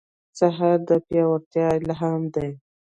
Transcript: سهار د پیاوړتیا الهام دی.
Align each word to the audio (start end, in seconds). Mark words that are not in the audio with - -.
سهار 0.39 0.77
د 0.87 0.89
پیاوړتیا 1.07 1.67
الهام 1.79 2.21
دی. 2.35 2.49